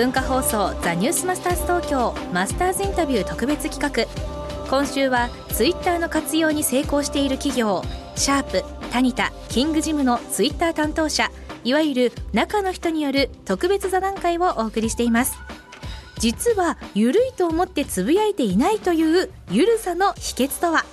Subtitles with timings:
[0.00, 4.70] 文化放送ザニュースマスターズ東京マスターズインタビュー特別企画。
[4.70, 7.82] 今週はツイッターの活用に成功している企業
[8.16, 11.30] シャープタニタキングジムのツイッター担当者
[11.64, 15.36] いわゆる中の人による特別座談会をお送りしています。
[16.16, 20.86] 実はゆるいと思ってつぶやいていないというゆるさの秘訣とは？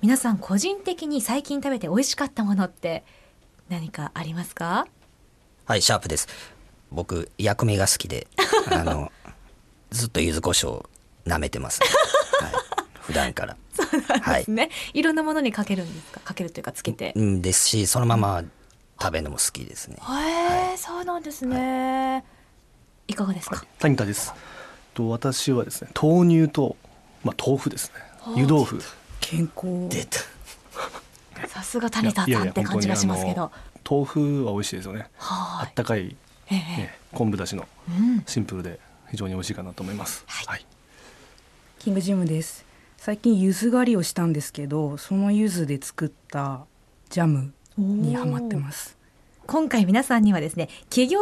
[0.00, 3.04] 皆さん個人的に最近食べて美味しかったものって
[3.68, 4.86] 何かありますか？
[5.66, 6.26] はいシャープです。
[6.90, 8.26] 僕薬味が好きで
[8.70, 9.12] あの
[9.90, 10.86] ずっと柚子胡椒
[11.26, 11.86] 舐めてます、ね。
[12.40, 12.52] はい、
[13.00, 13.56] 普段から。
[13.74, 16.20] そうなんですね、い、ろんなものにかけるんですか？
[16.20, 17.12] かけるというかつけて。
[17.16, 18.42] うんですしそのまま
[19.00, 19.96] 食べるのも好きですね。
[19.96, 22.24] へえ、そうなんですね、
[23.08, 24.32] い、かがですか、谷田です。
[24.94, 26.76] と私はですね豆乳と、
[27.24, 27.94] まあ、豆腐ですね。
[28.36, 28.82] 湯豆腐。
[29.20, 29.88] 健康。
[29.88, 30.20] 出た。
[31.48, 33.50] さすが谷田さんって感じがしますけど。
[33.88, 35.08] 豆腐は美味しいですよね。
[35.16, 36.14] はあったかい、
[36.50, 36.58] ええ。
[36.58, 38.22] ね、昆布だしのうん。
[38.26, 38.78] シンプルで
[39.10, 40.24] 非常に美味しいかなと思います。
[40.26, 40.66] はい、
[41.78, 42.64] キングジムです。
[42.96, 46.66] 最近柚子狩りをしたんですけどその柚子で作った
[47.08, 48.96] ジャムにハマってます。
[49.46, 51.18] 今回皆さんにはですね企業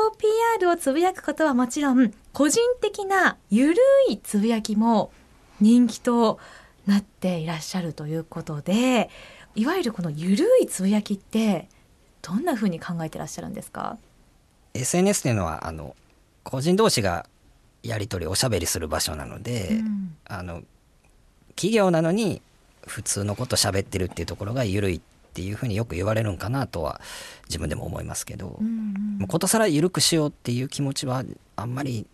[0.58, 3.76] PR をつぶやくことはもちろん個人的なゆる
[4.10, 5.12] いつぶやきも
[5.60, 6.38] 人気と
[6.86, 9.08] なっていらっしゃるということで
[9.54, 11.68] いわゆるこのゆるいつぶやきって
[12.20, 13.96] どんな風に考えてらっしゃるんですか？
[14.80, 15.96] SNS っていうのはあの
[16.42, 17.26] 個人同士が
[17.82, 20.16] やり取りおしゃべりする場所なので、うん。
[20.26, 20.62] あの
[21.54, 22.40] 企業なのに
[22.86, 25.00] 普通のこと喋ってるっていうところが緩いっ
[25.34, 27.00] ていうふうによく言われるんかなとは
[27.48, 29.18] 自分でも思いますけど、うん。
[29.18, 31.24] もうことさら緩くしようっていう気持ちは
[31.56, 32.06] あんまり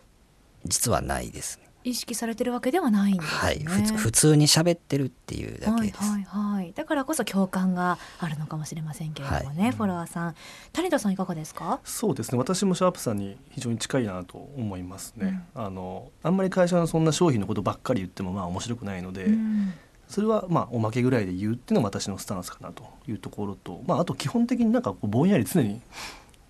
[0.64, 1.63] 実はないですね。
[1.84, 3.38] 意識されてるわけではないんですね。
[3.38, 5.98] はい、普通に喋ってるっていうだけです。
[5.98, 6.72] はいはいはい。
[6.72, 10.34] だからこそ共感があるのかもしれませんけれどもね、フォロワーさん。
[10.72, 11.80] 谷田さんいかがですか？
[11.84, 19.74] そうですね私もシャープさんに非常に近いなと思いますね、あのあんまり会社のそんな商品のことばっかり言ってもまあ面白くないので、うん
[20.06, 25.80] それはまあおまけぐらいで言うっていうのが私のスタンスかなというところと、まあ、あと基本的になんかこうぼんやり常に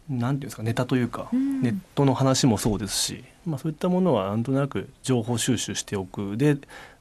[0.08, 1.62] なんていうんですかネタというか、うん。
[1.62, 6.56] ネットの話もそうですし、まあ、そういったものはなんとなく情報収集しておくで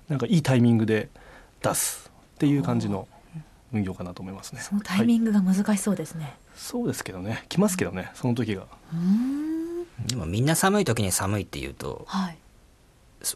[0.09, 1.09] なんかいいタイミングで
[1.61, 3.07] 出すっていう感じの
[3.73, 4.61] 運用かなと思いますね。
[4.61, 6.33] そのタイミングが難しそうですね。
[6.55, 7.45] そうですけどね。
[7.49, 8.63] 来ますけどねその時が。
[8.93, 10.07] うーん。
[10.07, 12.37] でもみんな寒い時に寒いって言うとはい。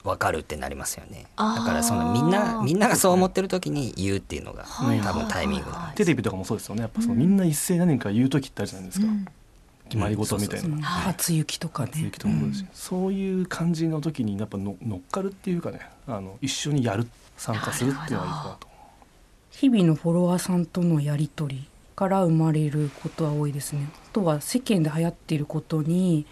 [0.03, 1.25] 分かるってなりますよね。
[1.37, 4.99] だからそのみんなみんながそう思ってる時に言うっていうのがはい。
[4.99, 6.81] 多分タイミングテレビとかもそうですよね。
[6.81, 9.25] やっぱそのみんな一斉に何か言う時ってあるじゃないですか、うん
[9.87, 10.85] 決まり事みたいな。
[10.85, 11.91] 初雪とかね。
[11.93, 18.67] 初雪とかもそうですしそういう感じの時にやっぱの乗っかるっていうかねあの一緒にやる参加するっていうのがいいかなと。
[19.51, 21.65] 日々のフォロワーさんとのやり取り
[21.95, 23.89] から生まれることは多いですね。
[23.91, 26.25] あとは世間で流行っていることに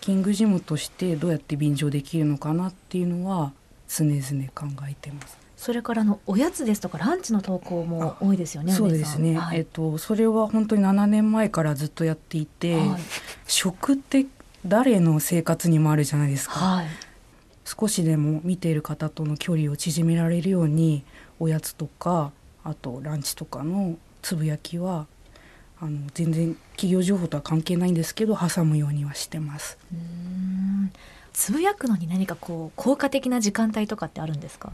[0.00, 3.52] キングジムとしてどうやって便乗できるのかなっていうのは
[3.94, 8.72] 常々考えてますそれからあのおやつですとかランチの投稿も多いですよね。
[8.72, 13.00] そうですね、はいえっとそれは本当に7年前からずっとやっていて、はい
[13.46, 14.26] 食って
[14.66, 16.86] 誰の生活にもあるじゃないですか、はい。
[17.64, 21.04] 少しでも見ている方との距離を縮められるように
[21.38, 22.32] おやつとか
[22.64, 25.06] あとランチとかのつぶやきは
[25.80, 29.78] あの全然企業情報とは関係ないんですけど挟むようにはしてます。
[29.92, 30.92] うーん
[31.32, 34.72] つぶやくのに何かこう効果的な時間帯とかってあるんですか？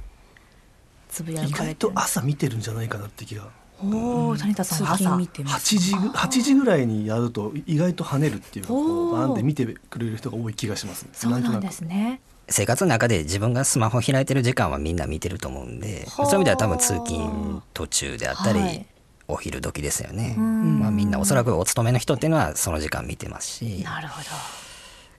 [1.09, 3.49] つぶや意外と朝見てるんじゃないかなって気が。
[3.81, 4.95] おお、谷田さんは？
[4.95, 5.77] 朝見てます。
[5.77, 11.05] 8時ぐ8時ぐらいにやると意外と跳ねるっていうかこうバーンって見てくれる人が多い気がします。
[11.05, 11.11] ね。
[11.13, 12.21] そうなんですね。
[12.49, 16.27] 生活の中で自分がスマホ開いてる時間はみんな見てると思うんではあ。
[16.27, 18.87] そういう意味では多分通勤途中であったり、はい。
[19.29, 20.81] お昼時ですよね、うん。
[20.81, 23.83] まあ、みんなおそらくお勤めの人っていうのはその時間見てますし。
[23.85, 24.27] なるほど。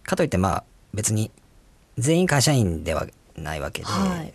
[0.03, 0.63] かといってまあ
[0.93, 1.31] 別に
[1.97, 4.33] 全員会社員ではないわけで、はい。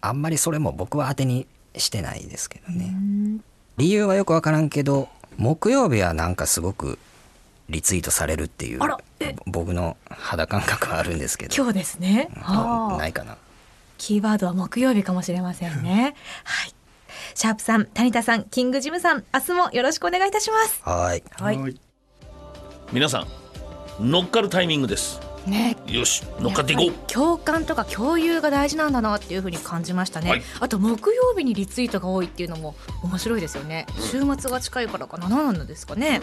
[0.00, 3.38] あんまりそれも僕は当てにしてないですけどうね、ん。
[3.76, 6.98] 理由はよくわからんけど木曜日はなんかすごく
[7.68, 8.80] リツイートされるっていう
[9.46, 11.54] 僕の肌感覚はあるんですけど。
[11.54, 12.28] 今日ですね。
[12.36, 12.98] はあ。
[12.98, 13.36] ないかな。
[13.96, 16.14] キーワードは木曜日かもしれませんね。
[16.44, 16.74] はい。
[17.34, 20.80] シャープさん、谷田さん、キングジムさん、明日もよろしくお願いいたします。
[20.82, 21.58] はいはい。
[21.58, 21.80] はい。
[22.92, 23.26] 皆さ
[24.00, 25.76] ん乗っかるタイミングですね。
[25.86, 27.12] よし乗っかっていこう。
[27.12, 30.42] 共感とか共有が大事なんだなっていうふうに感じましたね、はい。
[30.60, 33.86] あと木曜日にリツイートが多いっていうのも面白いですよね。
[33.98, 36.20] 週末が近いからかな何なんですかね。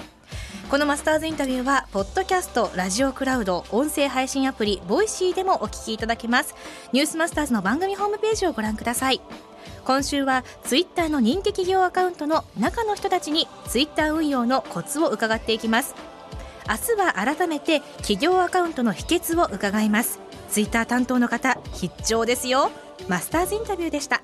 [0.69, 6.55] このマスターズインタビューはポッドキャストラジオクラウド音声配信アプリ Voicy でもお聞きいただけます。
[6.91, 9.21] ニュースマスターズの番組ホームページをご覧ください。
[9.85, 15.95] 今週はツイッターの人気企業アカウントの中の人たちにツイッター運用のコツを伺っていきます
[16.69, 20.19] 明日は改めて企業アカウントの秘訣を伺います。
[20.49, 22.71] ツイッター担当の方必聴ですよ。
[23.07, 24.21] マスターズインタビューでした。